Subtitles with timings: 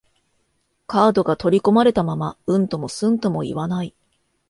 [0.87, 3.93] カードが取り込まれたまま、うんともすんとも言わない